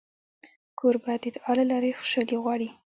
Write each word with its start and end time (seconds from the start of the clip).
کوربه 0.77 1.13
د 1.23 1.25
دعا 1.35 1.51
له 1.59 1.65
لارې 1.71 1.97
خوشالي 1.99 2.37
غواړي. 2.43 2.69